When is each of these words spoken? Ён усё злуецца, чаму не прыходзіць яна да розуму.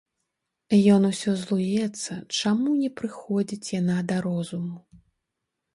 Ён 0.93 1.01
усё 1.09 1.33
злуецца, 1.41 2.13
чаму 2.39 2.69
не 2.81 2.89
прыходзіць 3.01 3.73
яна 3.79 3.97
да 4.13 4.17
розуму. 4.29 4.77